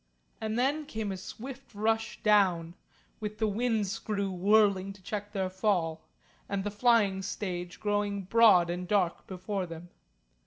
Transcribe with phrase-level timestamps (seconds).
[0.41, 2.73] And then came a swift rush down,
[3.19, 6.01] with the wind screw whirling to check their fall,
[6.49, 9.89] and the flying stage growing broad and dark before them.